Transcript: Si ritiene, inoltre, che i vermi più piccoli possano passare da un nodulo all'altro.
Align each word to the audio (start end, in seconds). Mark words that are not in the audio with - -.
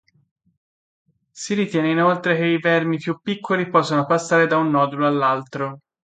Si 1.29 1.53
ritiene, 1.53 1.91
inoltre, 1.91 2.35
che 2.35 2.45
i 2.45 2.57
vermi 2.59 2.97
più 2.97 3.21
piccoli 3.21 3.69
possano 3.69 4.07
passare 4.07 4.47
da 4.47 4.57
un 4.57 4.71
nodulo 4.71 5.05
all'altro. 5.05 5.77